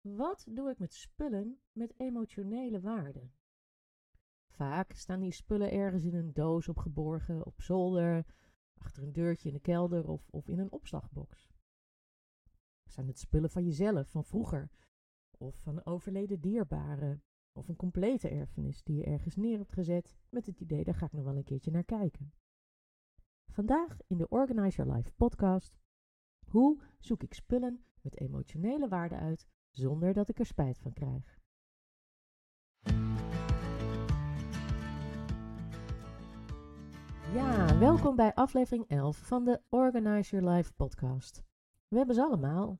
[0.00, 3.30] Wat doe ik met spullen met emotionele waarde?
[4.46, 8.26] Vaak staan die spullen ergens in een doos opgeborgen, op zolder,
[8.74, 11.50] achter een deurtje in de kelder of, of in een opslagbox.
[12.84, 14.70] Zijn het spullen van jezelf, van vroeger,
[15.30, 17.20] of van overleden dierbare,
[17.52, 21.06] of een complete erfenis die je ergens neer hebt gezet met het idee, daar ga
[21.06, 22.32] ik nog wel een keertje naar kijken.
[23.52, 25.78] Vandaag in de Organize Your Life podcast.
[26.46, 31.38] Hoe zoek ik spullen met emotionele waarde uit zonder dat ik er spijt van krijg?
[37.34, 41.42] Ja, welkom bij aflevering 11 van de Organize Your Life podcast.
[41.88, 42.78] We hebben ze allemaal.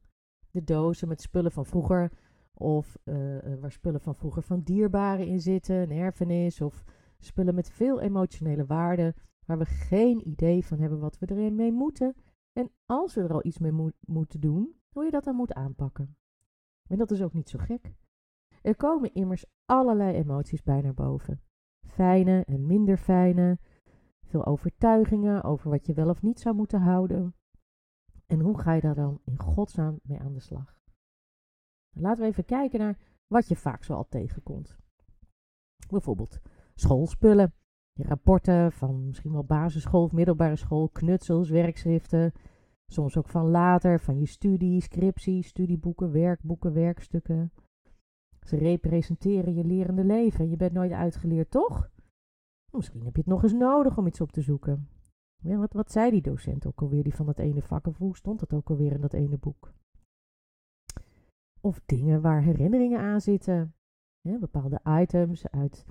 [0.50, 2.12] De dozen met spullen van vroeger,
[2.54, 6.84] of uh, waar spullen van vroeger van dierbaren in zitten, een erfenis, of
[7.18, 9.14] spullen met veel emotionele waarde,
[9.46, 12.14] waar we geen idee van hebben wat we erin mee moeten.
[12.52, 16.16] En als we er al iets mee moeten doen, hoe je dat dan moet aanpakken.
[16.88, 17.92] En dat is ook niet zo gek.
[18.62, 21.42] Er komen immers allerlei emoties bij naar boven.
[21.86, 23.58] Fijne en minder fijne,
[24.26, 27.34] veel overtuigingen over wat je wel of niet zou moeten houden.
[28.26, 30.80] En hoe ga je daar dan in godsnaam mee aan de slag?
[31.96, 34.76] Laten we even kijken naar wat je vaak zo al tegenkomt.
[35.88, 36.40] Bijvoorbeeld
[36.74, 37.52] schoolspullen.
[37.92, 42.32] Rapporten van misschien wel basisschool of middelbare school, knutsels, werkschriften.
[42.90, 47.52] Soms ook van later, van je studie, scriptie, studieboeken, werkboeken, werkstukken.
[48.40, 50.48] Ze representeren je lerende leven.
[50.48, 51.90] Je bent nooit uitgeleerd, toch?
[52.70, 54.88] Misschien heb je het nog eens nodig om iets op te zoeken.
[55.42, 57.86] Wat, wat zei die docent ook alweer, die van dat ene vak?
[57.86, 59.72] Of hoe stond het ook alweer in dat ene boek?
[61.60, 63.74] Of dingen waar herinneringen aan zitten.
[64.40, 65.86] Bepaalde items uit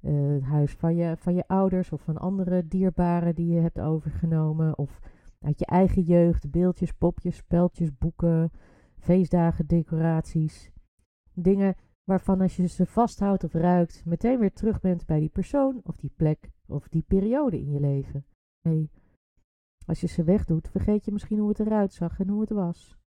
[0.00, 3.80] uh, het huis van je, van je ouders of van andere dierbaren die je hebt
[3.80, 4.78] overgenomen.
[4.78, 5.00] Of
[5.38, 8.50] uit je eigen jeugd, beeldjes, popjes, speltjes, boeken,
[8.98, 10.70] feestdagen, decoraties.
[11.32, 15.80] Dingen waarvan als je ze vasthoudt of ruikt, meteen weer terug bent bij die persoon
[15.84, 18.26] of die plek of die periode in je leven.
[18.62, 18.90] Nee,
[19.86, 22.98] als je ze wegdoet, vergeet je misschien hoe het eruit zag en hoe het was.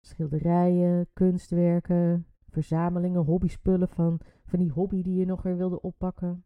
[0.00, 6.44] Schilderijen, kunstwerken, verzamelingen, hobbyspullen van, van die hobby die je nog weer wilde oppakken.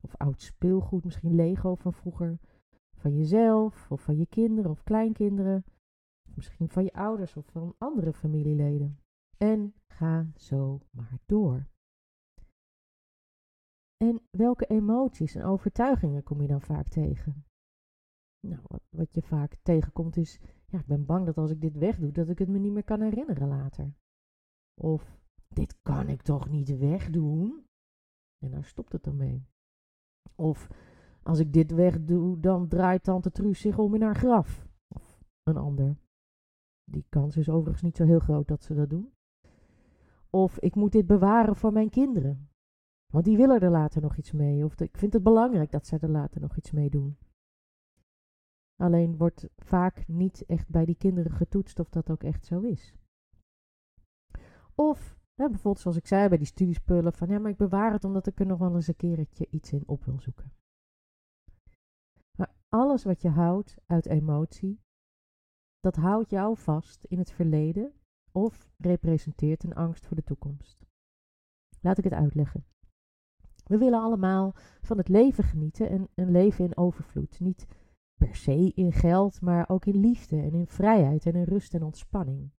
[0.00, 2.38] Of oud speelgoed, misschien Lego van vroeger.
[3.00, 5.64] Van jezelf, of van je kinderen of kleinkinderen.
[6.34, 8.98] Misschien van je ouders of van andere familieleden.
[9.36, 11.68] En ga zo maar door.
[13.96, 17.44] En welke emoties en overtuigingen kom je dan vaak tegen?
[18.46, 22.12] Nou, wat, je vaak tegenkomt is, ja, ik ben bang dat als ik dit wegdoe,
[22.12, 23.94] dat ik het me niet meer kan herinneren later.
[24.80, 25.18] Of,
[25.48, 27.64] dit kan ik toch niet wegdoen?
[28.44, 29.46] En daar stopt het dan mee.
[30.34, 30.68] Of,
[31.22, 34.66] als ik dit wegdoe, dan draait tante Truus zich om in haar graf.
[34.88, 35.96] Of een ander.
[36.84, 39.12] Die kans is overigens niet zo heel groot dat ze dat doen.
[40.30, 42.48] Of ik moet dit bewaren voor mijn kinderen.
[43.12, 44.64] Want die willen er later nog iets mee.
[44.64, 47.18] Of ik vind het belangrijk dat zij er later nog iets mee doen.
[48.76, 52.94] Alleen wordt vaak niet echt bij die kinderen getoetst of dat ook echt zo is.
[54.74, 58.04] Of hè, bijvoorbeeld zoals ik zei bij die studiespullen van ja, maar ik bewaar het
[58.04, 60.52] omdat ik er nog wel eens een keertje iets in op wil zoeken.
[62.72, 64.80] Alles wat je houdt uit emotie,
[65.80, 67.92] dat houdt jou vast in het verleden
[68.32, 70.84] of representeert een angst voor de toekomst.
[71.80, 72.64] Laat ik het uitleggen.
[73.64, 77.40] We willen allemaal van het leven genieten en een leven in overvloed.
[77.40, 77.66] Niet
[78.14, 81.82] per se in geld, maar ook in liefde en in vrijheid en in rust en
[81.82, 82.50] ontspanning.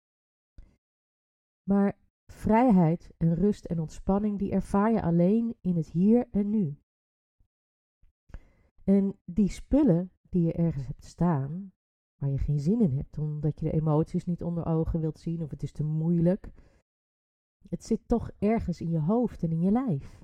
[1.64, 6.78] Maar vrijheid en rust en ontspanning, die ervaar je alleen in het hier en nu.
[8.84, 11.74] En die spullen die je ergens hebt staan,
[12.16, 15.42] waar je geen zin in hebt, omdat je de emoties niet onder ogen wilt zien
[15.42, 16.52] of het is te moeilijk,
[17.70, 20.22] het zit toch ergens in je hoofd en in je lijf.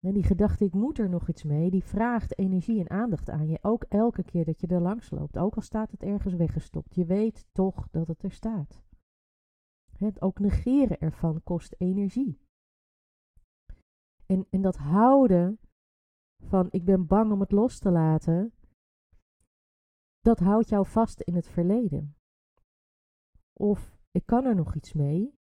[0.00, 3.48] En die gedachte, ik moet er nog iets mee, die vraagt energie en aandacht aan
[3.48, 3.58] je.
[3.62, 5.38] Ook elke keer dat je er langs loopt.
[5.38, 6.94] Ook al staat het ergens weggestopt.
[6.94, 8.82] Je weet toch dat het er staat.
[9.96, 12.40] Het ook negeren ervan kost energie.
[14.26, 15.58] En, en dat houden
[16.40, 18.52] van ik ben bang om het los te laten,
[20.20, 22.16] dat houdt jou vast in het verleden.
[23.52, 25.38] Of ik kan er nog iets mee,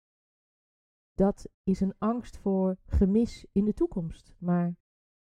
[1.14, 4.36] dat is een angst voor gemis in de toekomst.
[4.38, 4.76] Maar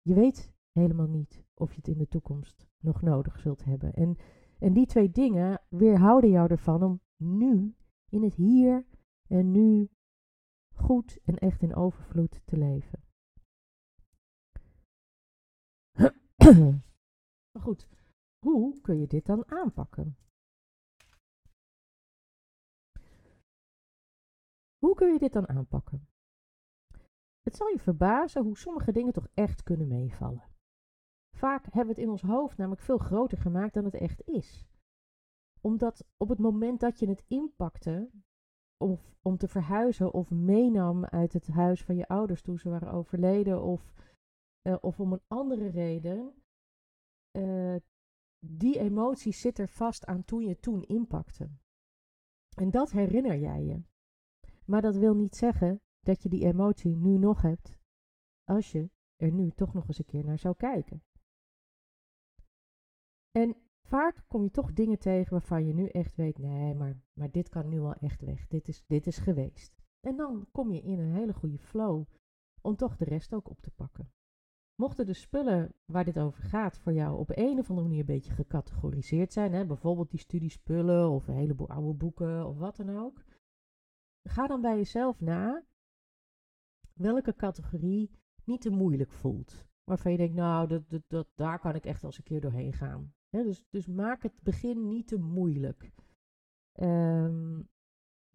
[0.02, 3.94] je weet helemaal niet of je het in de toekomst nog nodig zult hebben.
[3.94, 4.18] En,
[4.60, 7.76] en die twee dingen weerhouden jou ervan om nu,
[8.10, 8.86] in het hier
[9.28, 9.90] en nu,
[10.76, 13.03] goed en echt in overvloed te leven.
[17.52, 17.88] Maar goed,
[18.46, 20.18] hoe kun je dit dan aanpakken?
[24.78, 26.08] Hoe kun je dit dan aanpakken?
[27.42, 30.44] Het zal je verbazen hoe sommige dingen toch echt kunnen meevallen.
[31.36, 34.68] Vaak hebben we het in ons hoofd namelijk veel groter gemaakt dan het echt is.
[35.62, 38.10] Omdat op het moment dat je het inpakte,
[38.78, 42.92] of om te verhuizen of meenam uit het huis van je ouders toen ze waren
[42.92, 43.94] overleden, of,
[44.68, 46.44] uh, of om een andere reden,
[47.38, 47.76] uh,
[48.46, 51.50] die emotie zit er vast aan toen je toen inpakte.
[52.56, 53.84] En dat herinner jij je.
[54.66, 57.80] Maar dat wil niet zeggen dat je die emotie nu nog hebt,
[58.44, 61.04] als je er nu toch nog eens een keer naar zou kijken.
[63.32, 63.56] En
[63.88, 67.50] vaak kom je toch dingen tegen waarvan je nu echt weet, nee, maar, maar dit
[67.50, 68.48] kan nu wel echt weg.
[68.48, 69.82] Dit is, dit is geweest.
[70.00, 72.06] En dan kom je in een hele goede flow
[72.62, 74.12] om toch de rest ook op te pakken.
[74.76, 78.06] Mochten de spullen waar dit over gaat voor jou op een of andere manier een
[78.06, 82.98] beetje gecategoriseerd zijn, hè, bijvoorbeeld die studiespullen of een heleboel oude boeken of wat dan
[82.98, 83.24] ook,
[84.24, 85.64] ga dan bij jezelf na
[86.94, 88.12] welke categorie
[88.44, 89.66] niet te moeilijk voelt.
[89.84, 93.14] Waarvan je denkt, nou, dat, dat, daar kan ik echt eens een keer doorheen gaan.
[93.30, 95.92] dus, dus maak het begin niet te moeilijk.
[96.72, 97.62] Ehm,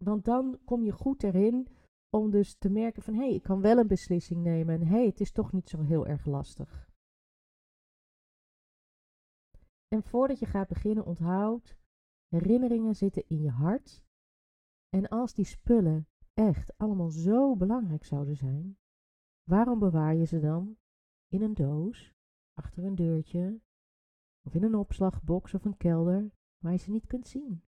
[0.03, 1.67] want dan kom je goed erin
[2.09, 4.75] om dus te merken van, hé, hey, ik kan wel een beslissing nemen.
[4.75, 6.89] En hé, hey, het is toch niet zo heel erg lastig.
[9.87, 11.77] En voordat je gaat beginnen, onthoud,
[12.27, 14.03] herinneringen zitten in je hart.
[14.89, 18.77] En als die spullen echt allemaal zo belangrijk zouden zijn,
[19.43, 20.77] waarom bewaar je ze dan
[21.27, 22.13] in een doos,
[22.53, 23.61] achter een deurtje,
[24.45, 27.63] of in een opslagbox of een kelder waar je ze niet kunt zien?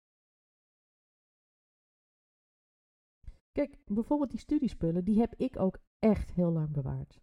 [3.57, 7.21] Kijk, bijvoorbeeld die studiespullen, die heb ik ook echt heel lang bewaard.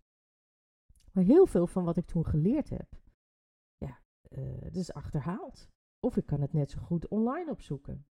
[1.11, 3.01] Maar heel veel van wat ik toen geleerd heb,
[3.77, 5.69] ja, uh, dat is achterhaald.
[5.99, 8.07] Of ik kan het net zo goed online opzoeken.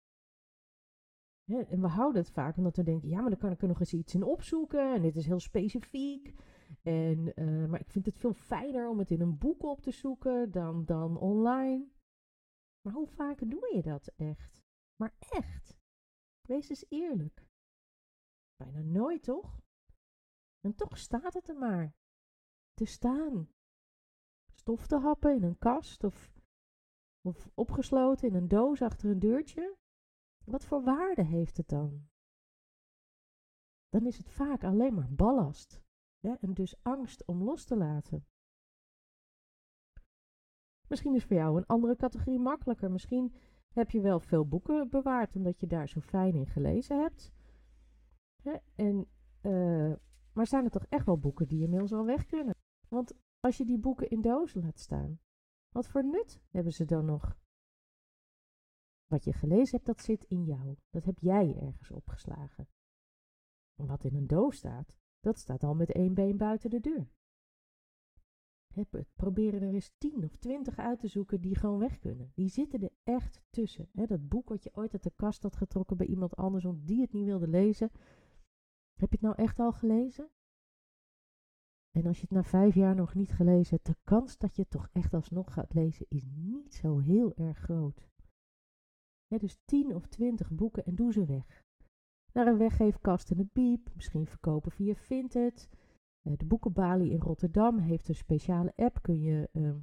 [1.44, 3.80] en we houden het vaak omdat we denken, ja, maar dan kan ik er nog
[3.80, 4.94] eens iets in opzoeken.
[4.94, 6.34] En dit is heel specifiek.
[6.82, 9.90] En, uh, maar ik vind het veel fijner om het in een boek op te
[9.90, 11.88] zoeken dan, dan online.
[12.82, 14.62] Maar hoe vaak doe je dat echt?
[14.96, 15.78] Maar echt.
[16.48, 17.50] Wees eens eerlijk.
[18.62, 19.60] Bijna nooit, toch?
[20.60, 21.94] En toch staat het er maar.
[22.74, 23.48] Te staan.
[24.52, 26.32] Stof te happen in een kast of,
[27.20, 29.76] of opgesloten in een doos achter een deurtje.
[30.44, 32.08] Wat voor waarde heeft het dan?
[33.88, 35.82] Dan is het vaak alleen maar ballast.
[36.20, 38.26] En dus angst om los te laten.
[40.88, 42.90] Misschien is voor jou een andere categorie makkelijker.
[42.90, 43.34] Misschien
[43.72, 47.32] heb je wel veel boeken bewaard omdat je daar zo fijn in gelezen hebt.
[48.74, 49.08] En,
[49.42, 49.94] uh,
[50.32, 52.54] maar zijn er toch echt wel boeken die inmiddels al weg kunnen?
[52.88, 55.20] Want als je die boeken in dozen laat staan,
[55.68, 57.36] wat voor nut hebben ze dan nog?
[59.06, 60.76] Wat je gelezen hebt, dat zit in jou.
[60.90, 62.68] Dat heb jij ergens opgeslagen.
[63.74, 67.10] En wat in een doos staat, dat staat al met één been buiten de deur.
[69.14, 72.32] Proberen er eens tien of twintig uit te zoeken die gewoon weg kunnen.
[72.34, 73.88] Die zitten er echt tussen.
[73.92, 77.00] dat boek wat je ooit uit de kast had getrokken bij iemand anders, omdat die
[77.00, 77.90] het niet wilde lezen,
[78.94, 80.30] heb je het nou echt al gelezen?
[81.90, 84.62] En als je het na vijf jaar nog niet gelezen hebt, de kans dat je
[84.62, 88.10] het toch echt alsnog gaat lezen is niet zo heel erg groot.
[89.28, 91.64] dus tien of twintig boeken en doe ze weg.
[92.32, 95.68] Naar een weggeefkast in de biep, misschien verkopen via Vinted.
[96.22, 99.74] Eh, de boekenbalie in Rotterdam heeft een speciale app, kun je uh,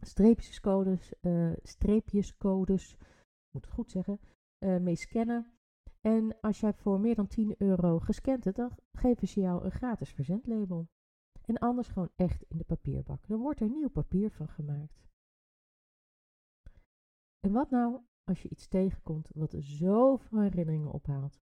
[0.00, 2.96] streepjescodes, uh, streepjescodes,
[3.50, 4.20] moet het goed zeggen,
[4.58, 5.59] uh, mee scannen.
[6.00, 9.70] En als jij voor meer dan 10 euro gescand hebt, dan geven ze jou een
[9.70, 10.88] gratis verzendlabel.
[11.44, 13.26] En anders gewoon echt in de papierbak.
[13.28, 15.08] Dan wordt er nieuw papier van gemaakt.
[17.40, 21.40] En wat nou als je iets tegenkomt wat zoveel herinneringen ophaalt?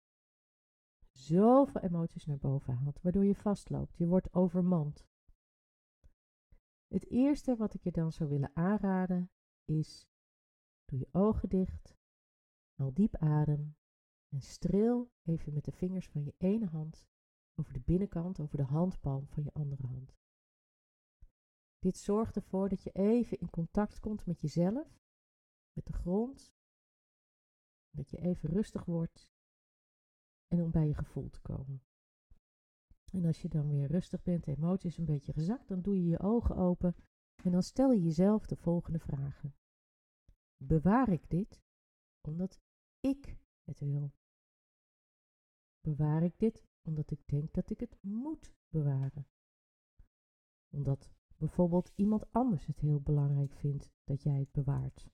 [1.11, 3.97] Zoveel emoties naar boven haalt, waardoor je vastloopt.
[3.97, 5.07] Je wordt overmand.
[6.87, 9.31] Het eerste wat ik je dan zou willen aanraden
[9.65, 10.07] is:
[10.85, 11.97] doe je ogen dicht,
[12.73, 13.75] haal diep adem
[14.35, 17.07] en streel even met de vingers van je ene hand
[17.59, 20.17] over de binnenkant, over de handpalm van je andere hand.
[21.79, 24.99] Dit zorgt ervoor dat je even in contact komt met jezelf,
[25.73, 26.53] met de grond,
[27.89, 29.29] dat je even rustig wordt
[30.47, 31.83] en om bij je gevoel te komen.
[33.11, 36.05] En als je dan weer rustig bent, de emoties een beetje gezakt, dan doe je
[36.05, 36.95] je ogen open
[37.43, 39.55] en dan stel je jezelf de volgende vragen.
[40.57, 41.61] Bewaar ik dit
[42.21, 42.59] omdat
[42.99, 44.13] ik het wil?
[45.85, 49.27] Bewaar ik dit omdat ik denk dat ik het moet bewaren?
[50.69, 55.09] Omdat bijvoorbeeld iemand anders het heel belangrijk vindt dat jij het bewaart,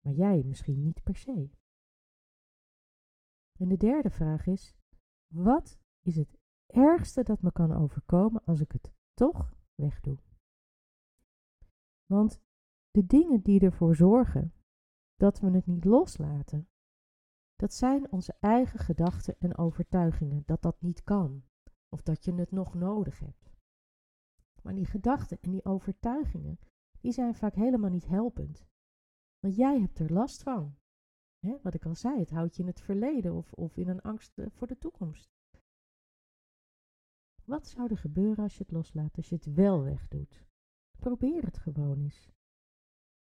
[0.00, 1.50] maar jij misschien niet per se.
[3.58, 4.74] En de derde vraag is:
[5.26, 10.18] Wat is het ergste dat me kan overkomen als ik het toch wegdoe?
[12.06, 12.40] Want
[12.90, 14.54] de dingen die ervoor zorgen
[15.16, 16.68] dat we het niet loslaten,
[17.64, 21.44] dat zijn onze eigen gedachten en overtuigingen dat dat niet kan
[21.88, 23.52] of dat je het nog nodig hebt.
[24.62, 26.58] Maar die gedachten en die overtuigingen,
[27.00, 28.66] die zijn vaak helemaal niet helpend.
[29.38, 30.76] Want jij hebt er last van.
[31.62, 34.38] wat ik al zei, het houdt je in het verleden of, of in een angst
[34.38, 35.34] eh, voor de toekomst.
[37.44, 40.44] Wat zou er gebeuren als je het loslaat, als je het wel wegdoet?
[40.98, 42.30] Probeer het gewoon eens.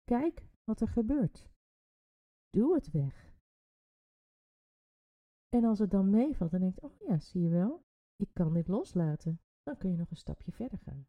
[0.03, 1.49] Kijk wat er gebeurt.
[2.49, 3.28] Doe het weg.
[5.49, 7.83] En als het dan meevalt en denkt, oh ja, zie je wel,
[8.15, 11.07] ik kan dit loslaten, dan kun je nog een stapje verder gaan.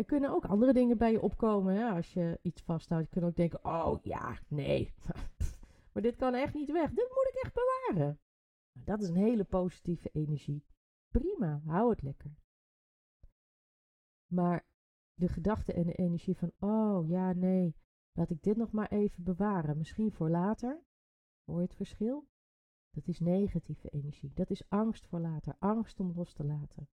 [0.00, 1.74] Er kunnen ook andere dingen bij je opkomen.
[1.74, 1.88] Hè?
[1.90, 4.94] Als je iets vasthoudt, je kunt ook denken: oh ja, nee.
[5.92, 6.88] maar dit kan echt niet weg.
[6.88, 8.20] Dit moet ik echt bewaren.
[8.72, 10.64] Nou, dat is een hele positieve energie.
[11.08, 12.30] Prima, hou het lekker.
[14.26, 14.66] Maar
[15.14, 17.76] de gedachte en de energie van: oh ja, nee,
[18.12, 19.78] laat ik dit nog maar even bewaren.
[19.78, 20.82] Misschien voor later.
[21.50, 22.28] Hoor het verschil?
[22.90, 24.32] Dat is negatieve energie.
[24.32, 25.56] Dat is angst voor later.
[25.58, 26.88] Angst om los te laten.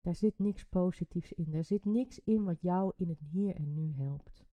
[0.00, 1.50] Daar zit niks positiefs in.
[1.50, 4.46] Daar zit niks in wat jou in het hier en nu helpt.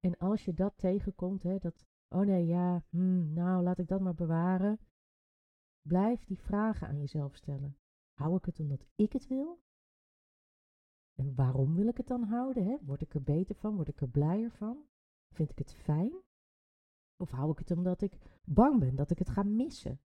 [0.00, 4.00] En als je dat tegenkomt, hè, dat, oh nee, ja, hmm, nou laat ik dat
[4.00, 4.80] maar bewaren.
[5.80, 7.78] Blijf die vragen aan jezelf stellen.
[8.12, 9.62] Hou ik het omdat ik het wil?
[11.18, 12.64] En waarom wil ik het dan houden?
[12.64, 12.76] Hè?
[12.80, 13.74] Word ik er beter van?
[13.74, 14.84] Word ik er blijer van?
[15.34, 16.12] Vind ik het fijn?
[17.16, 20.00] Of hou ik het omdat ik bang ben dat ik het ga missen?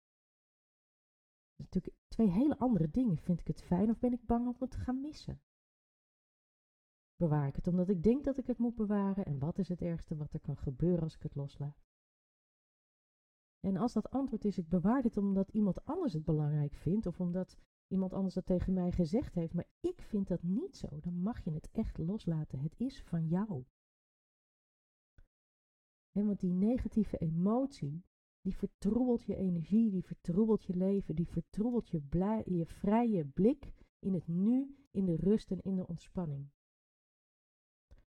[1.58, 3.18] natuurlijk twee hele andere dingen.
[3.18, 5.42] Vind ik het fijn of ben ik bang om het te gaan missen?
[7.16, 9.26] Bewaar ik het omdat ik denk dat ik het moet bewaren?
[9.26, 11.84] En wat is het ergste wat er kan gebeuren als ik het loslaat?
[13.60, 17.20] En als dat antwoord is, ik bewaar dit omdat iemand anders het belangrijk vindt, of
[17.20, 17.58] omdat
[17.94, 21.44] iemand anders dat tegen mij gezegd heeft, maar ik vind dat niet zo, dan mag
[21.44, 22.60] je het echt loslaten.
[22.60, 23.66] Het is van jou.
[26.12, 28.06] En want die negatieve emotie,
[28.42, 32.02] die vertroebelt je energie, die vertroebelt je leven, die vertroebelt je,
[32.46, 36.50] je vrije blik in het nu, in de rust en in de ontspanning.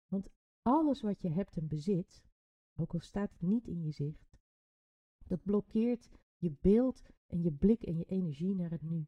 [0.07, 0.29] Want
[0.61, 2.23] alles wat je hebt en bezit,
[2.75, 4.37] ook al staat het niet in je zicht,
[5.27, 9.07] dat blokkeert je beeld en je blik en je energie naar het nu.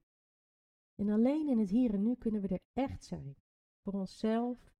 [0.99, 3.35] En alleen in het hier en nu kunnen we er echt zijn.
[3.83, 4.73] Voor onszelf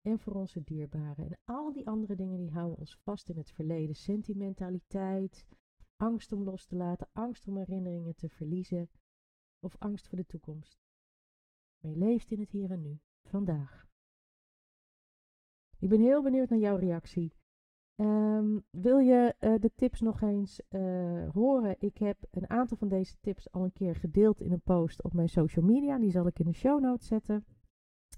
[0.00, 1.26] en voor onze dierbaren.
[1.26, 3.94] En al die andere dingen die houden ons vast in het verleden.
[3.94, 5.46] Sentimentaliteit,
[5.96, 8.90] angst om los te laten, angst om herinneringen te verliezen
[9.60, 10.78] of angst voor de toekomst.
[11.78, 13.86] Maar je leeft in het hier en nu, vandaag.
[15.78, 17.34] Ik ben heel benieuwd naar jouw reactie.
[17.96, 21.76] Ehm, wil je uh, de tips nog eens uh, horen?
[21.78, 25.12] Ik heb een aantal van deze tips al een keer gedeeld in een post op
[25.12, 25.98] mijn social media.
[25.98, 27.44] Die zal ik in de show notes zetten.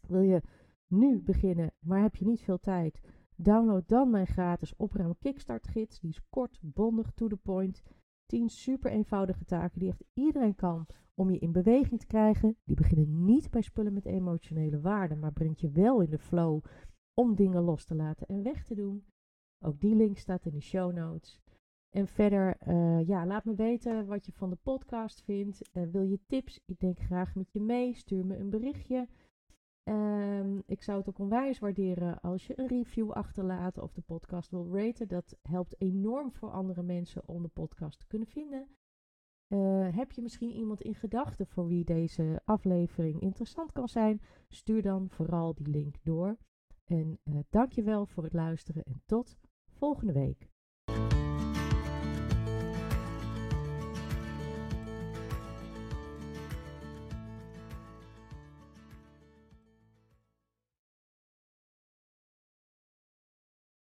[0.06, 0.42] Wil je
[0.87, 3.00] nu beginnen, maar heb je niet veel tijd?
[3.37, 6.00] Download dan mijn gratis opruim kickstart gids.
[6.00, 7.82] Die is kort, bondig, to the point.
[8.26, 12.56] 10 super eenvoudige taken die echt iedereen kan om je in beweging te krijgen.
[12.64, 16.64] Die beginnen niet bij spullen met emotionele waarde, maar brengt je wel in de flow
[17.14, 19.04] om dingen los te laten en weg te doen.
[19.64, 21.40] Ook die link staat in de show notes.
[21.90, 25.70] En verder, uh, ja, laat me weten wat je van de podcast vindt.
[25.72, 26.60] Uh, wil je tips?
[26.66, 27.94] Ik denk graag met je mee.
[27.94, 29.08] Stuur me een berichtje.
[29.88, 34.50] Um, ik zou het ook onwijs waarderen als je een review achterlaat of de podcast
[34.50, 35.08] wil raten.
[35.08, 38.68] Dat helpt enorm voor andere mensen om de podcast te kunnen vinden.
[39.48, 44.20] Uh, heb je misschien iemand in gedachten voor wie deze aflevering interessant kan zijn?
[44.48, 46.36] Stuur dan vooral die link door.
[46.84, 49.36] En uh, dankjewel voor het luisteren en tot
[49.78, 50.57] volgende week.